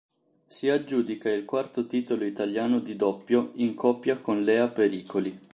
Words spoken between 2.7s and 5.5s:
di doppio, in coppia con Lea Pericoli.